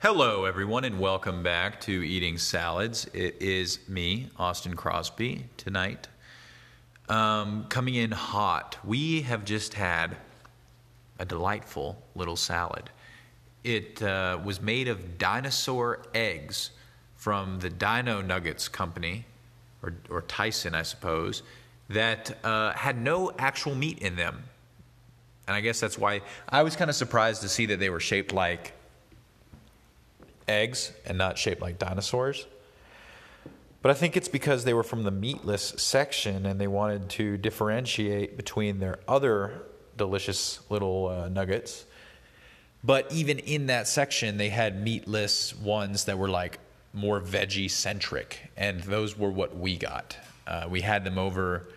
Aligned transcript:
Hello, 0.00 0.44
everyone, 0.44 0.84
and 0.84 1.00
welcome 1.00 1.42
back 1.42 1.80
to 1.80 1.90
Eating 1.90 2.38
Salads. 2.38 3.08
It 3.12 3.42
is 3.42 3.80
me, 3.88 4.30
Austin 4.36 4.76
Crosby, 4.76 5.46
tonight. 5.56 6.06
Um, 7.08 7.64
coming 7.68 7.96
in 7.96 8.12
hot, 8.12 8.76
we 8.84 9.22
have 9.22 9.44
just 9.44 9.74
had 9.74 10.16
a 11.18 11.24
delightful 11.24 12.00
little 12.14 12.36
salad. 12.36 12.90
It 13.64 14.00
uh, 14.00 14.38
was 14.44 14.62
made 14.62 14.86
of 14.86 15.18
dinosaur 15.18 16.04
eggs 16.14 16.70
from 17.16 17.58
the 17.58 17.68
Dino 17.68 18.20
Nuggets 18.20 18.68
Company, 18.68 19.24
or, 19.82 19.94
or 20.08 20.22
Tyson, 20.22 20.76
I 20.76 20.82
suppose, 20.82 21.42
that 21.88 22.38
uh, 22.44 22.72
had 22.74 23.02
no 23.02 23.32
actual 23.36 23.74
meat 23.74 23.98
in 23.98 24.14
them. 24.14 24.44
And 25.48 25.56
I 25.56 25.60
guess 25.60 25.80
that's 25.80 25.98
why 25.98 26.20
I 26.48 26.62
was 26.62 26.76
kind 26.76 26.88
of 26.88 26.94
surprised 26.94 27.42
to 27.42 27.48
see 27.48 27.66
that 27.66 27.80
they 27.80 27.90
were 27.90 27.98
shaped 27.98 28.32
like 28.32 28.74
eggs 30.48 30.92
and 31.06 31.18
not 31.18 31.38
shaped 31.38 31.60
like 31.60 31.78
dinosaurs. 31.78 32.46
But 33.80 33.90
I 33.92 33.94
think 33.94 34.16
it's 34.16 34.28
because 34.28 34.64
they 34.64 34.74
were 34.74 34.82
from 34.82 35.04
the 35.04 35.10
meatless 35.10 35.74
section 35.76 36.46
and 36.46 36.60
they 36.60 36.66
wanted 36.66 37.08
to 37.10 37.36
differentiate 37.36 38.36
between 38.36 38.80
their 38.80 38.98
other 39.06 39.62
delicious 39.96 40.60
little 40.68 41.08
uh, 41.08 41.28
nuggets. 41.28 41.84
But 42.82 43.12
even 43.12 43.38
in 43.38 43.66
that 43.66 43.86
section, 43.86 44.36
they 44.36 44.48
had 44.48 44.82
meatless 44.82 45.54
ones 45.56 46.04
that 46.04 46.18
were 46.18 46.28
like 46.28 46.58
more 46.92 47.20
veggie 47.20 47.70
centric, 47.70 48.50
and 48.56 48.80
those 48.82 49.16
were 49.16 49.30
what 49.30 49.56
we 49.56 49.76
got. 49.76 50.16
Uh, 50.46 50.66
we 50.70 50.80
had 50.80 51.04
them 51.04 51.18
over, 51.18 51.68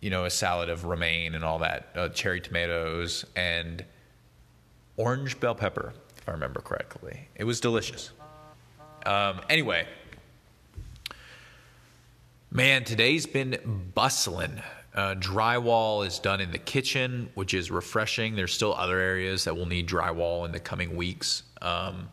you 0.00 0.10
know, 0.10 0.24
a 0.24 0.30
salad 0.30 0.70
of 0.70 0.84
romaine 0.84 1.34
and 1.34 1.44
all 1.44 1.58
that, 1.58 1.88
uh, 1.94 2.08
cherry 2.08 2.40
tomatoes 2.40 3.24
and 3.36 3.84
orange 4.96 5.38
bell 5.38 5.54
pepper 5.54 5.92
I 6.28 6.32
remember 6.32 6.60
correctly. 6.60 7.26
It 7.34 7.44
was 7.44 7.58
delicious. 7.58 8.10
Um, 9.06 9.40
anyway, 9.48 9.86
man, 12.50 12.84
today's 12.84 13.24
been 13.24 13.90
bustling. 13.94 14.60
Uh, 14.94 15.14
drywall 15.14 16.06
is 16.06 16.18
done 16.18 16.42
in 16.42 16.52
the 16.52 16.58
kitchen, 16.58 17.30
which 17.34 17.54
is 17.54 17.70
refreshing. 17.70 18.36
There's 18.36 18.52
still 18.52 18.74
other 18.74 18.98
areas 18.98 19.44
that 19.44 19.56
will 19.56 19.64
need 19.64 19.88
drywall 19.88 20.44
in 20.44 20.52
the 20.52 20.60
coming 20.60 20.96
weeks. 20.96 21.44
Um, 21.62 22.10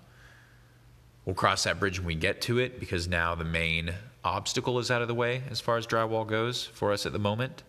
we'll 1.26 1.36
cross 1.36 1.66
that 1.66 1.80
bridge 1.80 2.00
when 2.00 2.08
we 2.08 2.16
get 2.16 2.40
to 2.44 2.60
it 2.60 2.80
because 2.80 3.10
now 3.10 3.36
the 3.36 3.44
main 3.44 3.94
obstacle 4.24 4.80
is 4.80 4.92
out 4.92 5.02
of 5.02 5.10
the 5.10 5.14
way 5.14 5.44
as 5.50 5.60
far 5.60 5.76
as 5.76 5.86
drywall 5.86 6.26
goes 6.26 6.64
for 6.64 6.94
us 6.94 7.06
at 7.06 7.12
the 7.12 7.20
moment. 7.20 7.64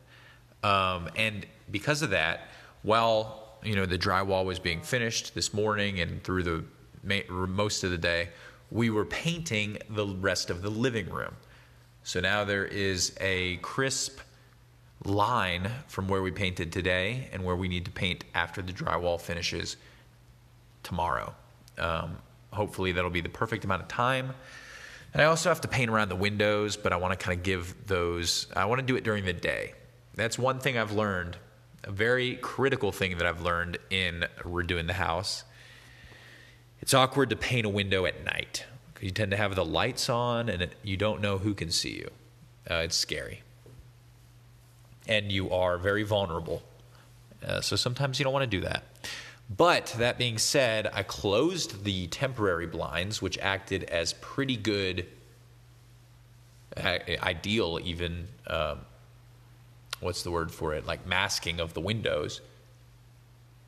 Um, 0.62 1.08
and 1.16 1.44
because 1.72 2.02
of 2.02 2.10
that, 2.10 2.48
while 2.82 3.45
you 3.66 3.74
know 3.74 3.84
the 3.84 3.98
drywall 3.98 4.44
was 4.44 4.58
being 4.58 4.80
finished 4.80 5.34
this 5.34 5.52
morning 5.52 6.00
and 6.00 6.22
through 6.22 6.44
the 6.44 6.64
most 7.48 7.84
of 7.84 7.90
the 7.90 7.98
day 7.98 8.28
we 8.70 8.90
were 8.90 9.04
painting 9.04 9.78
the 9.90 10.06
rest 10.06 10.50
of 10.50 10.62
the 10.62 10.70
living 10.70 11.08
room. 11.10 11.34
So 12.02 12.20
now 12.20 12.44
there 12.44 12.64
is 12.64 13.14
a 13.20 13.56
crisp 13.56 14.20
line 15.04 15.70
from 15.88 16.08
where 16.08 16.22
we 16.22 16.30
painted 16.30 16.72
today 16.72 17.28
and 17.32 17.44
where 17.44 17.56
we 17.56 17.68
need 17.68 17.84
to 17.84 17.90
paint 17.90 18.24
after 18.34 18.62
the 18.62 18.72
drywall 18.72 19.20
finishes 19.20 19.76
tomorrow. 20.82 21.34
Um, 21.78 22.16
hopefully 22.52 22.92
that'll 22.92 23.10
be 23.10 23.20
the 23.20 23.28
perfect 23.28 23.64
amount 23.64 23.82
of 23.82 23.88
time. 23.88 24.32
And 25.12 25.22
i 25.22 25.26
also 25.26 25.48
have 25.48 25.60
to 25.62 25.68
paint 25.68 25.90
around 25.90 26.10
the 26.10 26.16
windows 26.16 26.76
but 26.76 26.92
i 26.92 26.96
want 26.96 27.18
to 27.18 27.24
kind 27.24 27.38
of 27.38 27.42
give 27.42 27.74
those 27.86 28.48
i 28.54 28.66
want 28.66 28.80
to 28.80 28.86
do 28.86 28.96
it 28.96 29.04
during 29.04 29.24
the 29.24 29.32
day. 29.32 29.74
That's 30.14 30.38
one 30.38 30.58
thing 30.58 30.76
i've 30.76 30.92
learned 30.92 31.36
a 31.86 31.92
very 31.92 32.34
critical 32.36 32.90
thing 32.90 33.16
that 33.18 33.26
I've 33.26 33.40
learned 33.40 33.78
in 33.90 34.26
redoing 34.40 34.88
the 34.88 34.94
house. 34.94 35.44
It's 36.80 36.92
awkward 36.92 37.30
to 37.30 37.36
paint 37.36 37.64
a 37.64 37.68
window 37.68 38.06
at 38.06 38.24
night 38.24 38.64
because 38.92 39.04
you 39.04 39.12
tend 39.12 39.30
to 39.30 39.36
have 39.36 39.54
the 39.54 39.64
lights 39.64 40.10
on 40.10 40.48
and 40.48 40.68
you 40.82 40.96
don't 40.96 41.20
know 41.20 41.38
who 41.38 41.54
can 41.54 41.70
see 41.70 41.96
you. 41.96 42.10
Uh, 42.68 42.82
it's 42.84 42.96
scary. 42.96 43.42
And 45.06 45.30
you 45.30 45.50
are 45.50 45.78
very 45.78 46.02
vulnerable. 46.02 46.62
Uh, 47.46 47.60
so 47.60 47.76
sometimes 47.76 48.18
you 48.18 48.24
don't 48.24 48.32
want 48.32 48.50
to 48.50 48.56
do 48.58 48.62
that. 48.62 48.82
But 49.48 49.94
that 49.98 50.18
being 50.18 50.38
said, 50.38 50.90
I 50.92 51.04
closed 51.04 51.84
the 51.84 52.08
temporary 52.08 52.66
blinds, 52.66 53.22
which 53.22 53.38
acted 53.38 53.84
as 53.84 54.12
pretty 54.14 54.56
good, 54.56 55.06
uh, 56.76 56.98
ideal 57.22 57.78
even. 57.84 58.26
Um, 58.48 58.80
what's 60.00 60.22
the 60.22 60.30
word 60.30 60.52
for 60.52 60.74
it? 60.74 60.86
Like 60.86 61.06
masking 61.06 61.60
of 61.60 61.74
the 61.74 61.80
windows. 61.80 62.40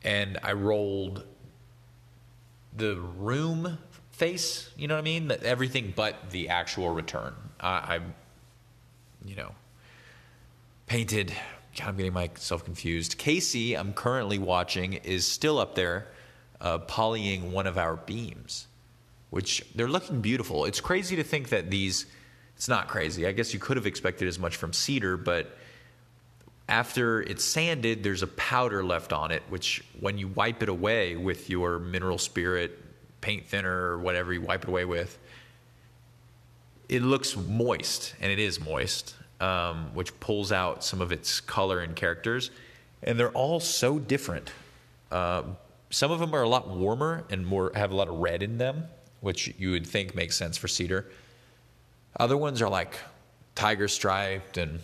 And 0.03 0.37
I 0.43 0.53
rolled 0.53 1.25
the 2.75 2.95
room 2.95 3.77
face, 4.11 4.69
you 4.77 4.87
know 4.87 4.95
what 4.95 5.01
I 5.01 5.03
mean? 5.03 5.31
Everything 5.43 5.93
but 5.95 6.29
the 6.31 6.49
actual 6.49 6.89
return. 6.89 7.33
I, 7.59 7.67
I 7.69 7.99
you 9.25 9.35
know, 9.35 9.51
painted. 10.87 11.33
God, 11.77 11.89
I'm 11.89 11.97
getting 11.97 12.13
myself 12.13 12.65
confused. 12.65 13.17
Casey, 13.17 13.75
I'm 13.75 13.93
currently 13.93 14.39
watching, 14.39 14.93
is 14.93 15.25
still 15.25 15.59
up 15.59 15.75
there 15.75 16.07
uh, 16.61 16.79
polying 16.79 17.51
one 17.51 17.67
of 17.67 17.77
our 17.77 17.95
beams, 17.95 18.67
which 19.29 19.65
they're 19.75 19.87
looking 19.87 20.21
beautiful. 20.21 20.65
It's 20.65 20.81
crazy 20.81 21.15
to 21.17 21.23
think 21.23 21.49
that 21.49 21.69
these, 21.69 22.05
it's 22.55 22.67
not 22.67 22.87
crazy. 22.87 23.25
I 23.27 23.31
guess 23.31 23.53
you 23.53 23.59
could 23.59 23.77
have 23.77 23.85
expected 23.85 24.27
as 24.27 24.39
much 24.39 24.57
from 24.57 24.73
cedar, 24.73 25.15
but 25.15 25.57
after 26.69 27.21
it's 27.23 27.43
sanded, 27.43 28.03
there's 28.03 28.21
a 28.21 28.27
powder 28.27 28.83
left 28.83 29.11
on 29.11 29.31
it, 29.31 29.41
which 29.49 29.83
when 29.99 30.17
you 30.19 30.27
wipe 30.27 30.61
it 30.61 30.69
away 30.69 31.15
with 31.15 31.49
your 31.49 31.79
mineral 31.79 32.19
spirit, 32.19 32.77
paint 33.21 33.47
thinner, 33.47 33.75
or 33.75 33.97
whatever 33.97 34.31
you 34.31 34.41
wipe 34.41 34.63
it 34.63 34.69
away 34.69 34.85
with, 34.85 35.17
it 36.87 37.01
looks 37.01 37.35
moist, 37.35 38.13
and 38.21 38.31
it 38.31 38.37
is 38.37 38.59
moist, 38.59 39.15
um, 39.41 39.89
which 39.95 40.17
pulls 40.19 40.51
out 40.51 40.83
some 40.83 41.01
of 41.01 41.11
its 41.11 41.41
color 41.41 41.79
and 41.79 41.95
characters. 41.95 42.51
And 43.01 43.19
they're 43.19 43.31
all 43.31 43.59
so 43.59 43.97
different. 43.97 44.51
Uh, 45.11 45.43
some 45.89 46.11
of 46.11 46.19
them 46.19 46.35
are 46.35 46.43
a 46.43 46.49
lot 46.49 46.69
warmer 46.69 47.25
and 47.31 47.47
more 47.47 47.71
have 47.73 47.91
a 47.91 47.95
lot 47.95 48.09
of 48.09 48.19
red 48.19 48.43
in 48.43 48.59
them, 48.59 48.85
which 49.21 49.53
you 49.57 49.71
would 49.71 49.87
think 49.87 50.13
makes 50.13 50.37
sense 50.37 50.55
for 50.55 50.67
cedar. 50.67 51.09
Other 52.19 52.37
ones 52.37 52.61
are 52.61 52.69
like 52.69 52.93
tiger 53.55 53.87
striped 53.87 54.57
and 54.57 54.81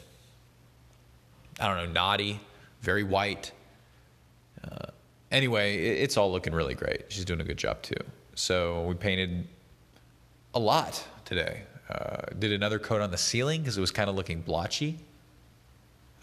I 1.60 1.68
don't 1.68 1.78
know, 1.78 1.92
knotty, 1.92 2.40
very 2.82 3.04
white. 3.04 3.52
Uh, 4.64 4.88
anyway, 5.32 5.78
it, 5.78 6.04
it's 6.04 6.18
all 6.18 6.32
looking 6.32 6.54
really 6.54 6.76
great. 6.76 7.06
She's 7.10 7.26
doing 7.26 7.42
a 7.42 7.46
good 7.46 7.58
job 7.58 7.82
too. 7.82 7.96
So 8.36 8.84
we 8.84 8.96
painted 8.96 9.48
a 10.54 10.60
lot 10.60 11.06
today. 11.24 11.62
Uh, 11.90 12.24
did 12.40 12.52
another 12.52 12.80
coat 12.80 13.02
on 13.02 13.12
the 13.12 13.18
ceiling 13.18 13.62
because 13.62 13.78
it 13.78 13.82
was 13.82 13.92
kind 13.92 14.10
of 14.10 14.16
looking 14.16 14.42
blotchy. 14.42 14.98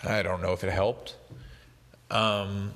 I 0.03 0.23
don't 0.23 0.43
know 0.43 0.53
if 0.53 0.65
it 0.65 0.73
helped. 0.73 1.17
Um, 2.11 2.73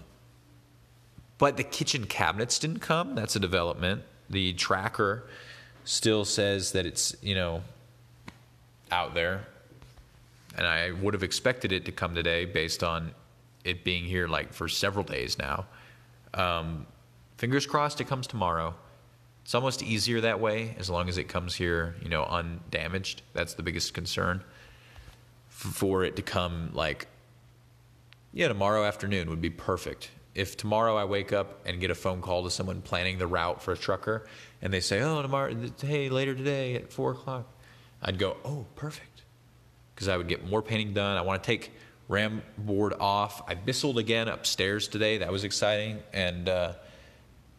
but 1.39 1.57
the 1.57 1.65
kitchen 1.65 2.07
cabinets 2.07 2.59
didn't 2.59 2.79
come. 2.79 3.15
That's 3.15 3.37
a 3.37 3.41
development. 3.41 4.03
The 4.31 4.53
tracker 4.55 5.25
still 5.85 6.25
says 6.25 6.73
that 6.73 6.87
it's, 6.87 7.15
you 7.21 7.35
know, 7.35 7.63
out 8.91 9.15
there 9.15 9.47
and 10.57 10.67
I 10.67 10.93
would 10.93 11.15
have 11.15 11.23
expected 11.23 11.73
it 11.73 11.85
to 11.87 11.93
come 11.93 12.15
today 12.15 12.45
based 12.45 12.83
on 12.83 13.13
it 13.65 13.85
being 13.85 14.05
here 14.05 14.29
like 14.29 14.53
for 14.53 14.69
several 14.69 15.05
days 15.05 15.39
now. 15.39 15.67
Um, 16.33 16.87
fingers 17.37 17.67
crossed 17.67 18.01
it 18.01 18.05
comes 18.05 18.27
tomorrow. 18.27 18.75
It's 19.45 19.55
almost 19.55 19.83
easier 19.83 20.21
that 20.23 20.41
way 20.41 20.75
as 20.79 20.89
long 20.91 21.09
as 21.09 21.19
it 21.19 21.25
comes 21.25 21.55
here, 21.55 21.95
you 22.03 22.09
know, 22.09 22.25
undamaged. 22.25 23.23
That's 23.33 23.55
the 23.55 23.63
biggest 23.63 23.95
concern. 23.95 24.43
For 25.49 26.05
it 26.05 26.17
to 26.17 26.23
come 26.23 26.71
like, 26.75 27.07
yeah, 28.33 28.49
tomorrow 28.49 28.85
afternoon 28.85 29.31
would 29.31 29.41
be 29.41 29.51
perfect. 29.51 30.11
If 30.35 30.57
tomorrow 30.57 30.97
I 30.97 31.05
wake 31.05 31.33
up 31.33 31.67
and 31.67 31.81
get 31.81 31.91
a 31.91 31.95
phone 31.95 32.21
call 32.21 32.45
to 32.45 32.51
someone 32.51 32.83
planning 32.83 33.19
the 33.19 33.27
route 33.27 33.63
for 33.63 33.73
a 33.73 33.77
trucker 33.77 34.27
and 34.61 34.73
they 34.73 34.81
say, 34.81 35.01
oh, 35.01 35.23
tomorrow, 35.23 35.55
hey, 35.81 36.09
later 36.11 36.35
today 36.35 36.75
at 36.75 36.93
four 36.93 37.13
o'clock, 37.13 37.47
I'd 38.03 38.19
go, 38.19 38.37
oh, 38.45 38.67
perfect 38.75 39.16
because 39.97 40.09
I 40.09 40.17
would 40.19 40.29
get 40.29 40.47
more 40.47 40.61
painting 40.61 40.93
done. 40.93 41.17
I 41.17 41.23
want 41.23 41.43
to 41.43 41.47
take 41.47 41.73
ram 42.07 42.43
board 42.59 42.93
off. 43.01 43.43
I 43.49 43.55
bisseled 43.55 43.97
again 43.97 44.29
upstairs 44.29 44.89
today. 44.89 45.19
That 45.19 45.33
was 45.33 45.43
exciting. 45.43 46.03
And 46.13 46.49
uh, 46.49 46.75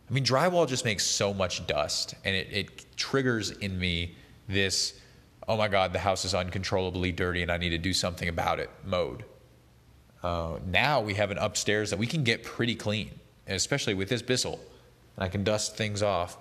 I 0.07 0.13
mean, 0.13 0.24
drywall 0.24 0.69
just 0.69 0.86
makes 0.86 1.04
so 1.04 1.34
much 1.34 1.68
dust, 1.68 2.16
and 2.24 2.36
it, 2.36 2.48
it 2.51 2.95
triggers 2.95 3.51
in 3.51 3.78
me 3.78 4.16
this, 4.48 5.00
oh 5.48 5.57
my 5.57 5.68
God, 5.68 5.92
the 5.92 6.00
house 6.00 6.24
is 6.24 6.34
uncontrollably 6.34 7.12
dirty 7.12 7.42
and 7.42 7.51
I 7.51 7.57
need 7.57 7.69
to 7.69 7.78
do 7.78 7.94
something 7.94 8.30
about 8.30 8.60
it 8.60 8.69
mode. 8.86 9.25
Uh, 10.24 10.60
now 10.66 11.01
we 11.01 11.13
have 11.16 11.31
an 11.31 11.38
upstairs 11.38 11.90
that 11.90 12.00
we 12.00 12.07
can 12.07 12.24
get 12.24 12.44
pretty 12.44 12.75
clean, 12.75 13.12
especially 13.48 13.94
with 13.94 14.10
this 14.10 14.22
Bissell. 14.22 14.60
And 15.16 15.24
I 15.24 15.30
can 15.30 15.44
dust 15.44 15.75
things 15.75 16.01
off. 16.01 16.38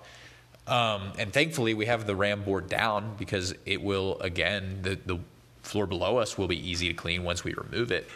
Um, 0.66 1.12
and 1.18 1.32
thankfully, 1.32 1.74
we 1.74 1.86
have 1.86 2.06
the 2.06 2.16
ram 2.16 2.42
board 2.42 2.68
down 2.68 3.14
because 3.18 3.54
it 3.64 3.80
will, 3.80 4.18
again, 4.20 4.80
the, 4.82 4.98
the 5.06 5.18
floor 5.66 5.86
below 5.86 6.18
us 6.18 6.38
will 6.38 6.48
be 6.48 6.70
easy 6.70 6.88
to 6.88 6.94
clean 6.94 7.24
once 7.24 7.44
we 7.44 7.54
remove 7.54 7.90
it. 7.90 8.08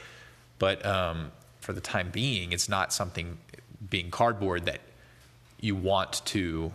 But 0.58 0.84
um, 0.84 1.32
for 1.60 1.72
the 1.72 1.80
time 1.80 2.10
being, 2.10 2.52
it's 2.52 2.68
not 2.68 2.92
something 2.92 3.38
being 3.88 4.10
cardboard 4.10 4.66
that 4.66 4.80
you 5.60 5.74
want 5.74 6.22
to 6.26 6.72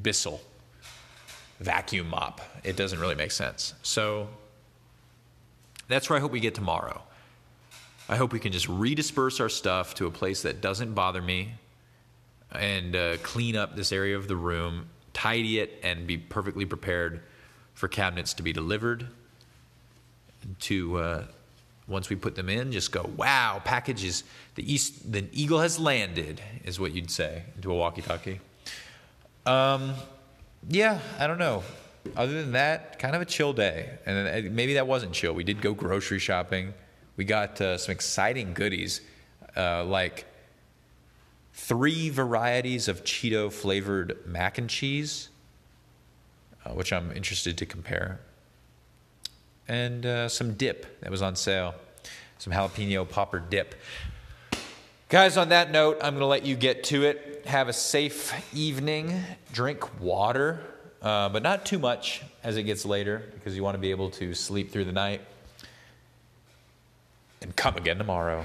Bissell 0.00 0.40
vacuum 1.60 2.08
mop. 2.08 2.40
It 2.64 2.76
doesn't 2.76 2.98
really 2.98 3.14
make 3.14 3.30
sense. 3.30 3.74
So 3.82 4.28
that's 5.88 6.10
where 6.10 6.16
I 6.18 6.20
hope 6.20 6.32
we 6.32 6.40
get 6.40 6.54
tomorrow. 6.54 7.02
I 8.08 8.16
hope 8.16 8.32
we 8.32 8.40
can 8.40 8.52
just 8.52 8.66
redisperse 8.66 9.40
our 9.40 9.48
stuff 9.48 9.94
to 9.94 10.06
a 10.06 10.10
place 10.10 10.42
that 10.42 10.60
doesn't 10.60 10.94
bother 10.94 11.22
me 11.22 11.52
and 12.50 12.96
uh, 12.96 13.16
clean 13.18 13.56
up 13.56 13.76
this 13.76 13.92
area 13.92 14.16
of 14.16 14.28
the 14.28 14.36
room, 14.36 14.86
tidy 15.12 15.60
it, 15.60 15.78
and 15.82 16.06
be 16.06 16.18
perfectly 16.18 16.64
prepared 16.64 17.20
for 17.74 17.88
cabinets 17.88 18.34
to 18.34 18.42
be 18.42 18.52
delivered. 18.52 19.06
To 20.60 20.98
uh, 20.98 21.24
once 21.88 22.08
we 22.08 22.16
put 22.16 22.34
them 22.34 22.48
in, 22.48 22.72
just 22.72 22.92
go, 22.92 23.08
wow, 23.16 23.60
package 23.64 24.04
is 24.04 24.24
the 24.54 24.72
east, 24.72 25.12
the 25.12 25.26
eagle 25.32 25.60
has 25.60 25.78
landed, 25.78 26.40
is 26.64 26.78
what 26.80 26.92
you'd 26.92 27.10
say 27.10 27.42
into 27.56 27.70
a 27.70 27.74
walkie-talkie. 27.74 28.40
Um, 29.46 29.94
yeah, 30.68 31.00
I 31.18 31.26
don't 31.26 31.38
know. 31.38 31.62
Other 32.16 32.32
than 32.32 32.52
that, 32.52 32.98
kind 32.98 33.14
of 33.14 33.22
a 33.22 33.24
chill 33.24 33.52
day, 33.52 33.98
and 34.06 34.46
uh, 34.46 34.50
maybe 34.50 34.74
that 34.74 34.86
wasn't 34.86 35.12
chill. 35.12 35.32
We 35.32 35.44
did 35.44 35.60
go 35.60 35.74
grocery 35.74 36.18
shopping. 36.18 36.74
We 37.16 37.24
got 37.24 37.60
uh, 37.60 37.78
some 37.78 37.92
exciting 37.92 38.54
goodies, 38.54 39.00
uh, 39.56 39.84
like 39.84 40.24
three 41.52 42.10
varieties 42.10 42.88
of 42.88 43.04
Cheeto 43.04 43.52
flavored 43.52 44.18
mac 44.26 44.58
and 44.58 44.68
cheese, 44.68 45.28
uh, 46.64 46.70
which 46.70 46.92
I'm 46.92 47.12
interested 47.12 47.58
to 47.58 47.66
compare, 47.66 48.20
and 49.72 50.04
uh, 50.04 50.28
some 50.28 50.52
dip 50.52 51.00
that 51.00 51.10
was 51.10 51.22
on 51.22 51.34
sale, 51.34 51.74
some 52.36 52.52
jalapeno 52.52 53.08
popper 53.08 53.40
dip. 53.40 53.74
Guys, 55.08 55.38
on 55.38 55.48
that 55.48 55.70
note, 55.70 55.96
I'm 56.02 56.12
going 56.12 56.20
to 56.20 56.26
let 56.26 56.44
you 56.44 56.56
get 56.56 56.84
to 56.84 57.04
it. 57.04 57.44
Have 57.46 57.68
a 57.68 57.72
safe 57.72 58.34
evening. 58.54 59.18
Drink 59.50 59.98
water, 59.98 60.60
uh, 61.00 61.30
but 61.30 61.42
not 61.42 61.64
too 61.64 61.78
much 61.78 62.22
as 62.44 62.58
it 62.58 62.64
gets 62.64 62.84
later 62.84 63.22
because 63.32 63.56
you 63.56 63.62
want 63.62 63.74
to 63.74 63.78
be 63.78 63.90
able 63.90 64.10
to 64.10 64.34
sleep 64.34 64.72
through 64.72 64.84
the 64.84 64.92
night 64.92 65.22
and 67.40 67.56
come 67.56 67.76
again 67.76 67.96
tomorrow. 67.96 68.40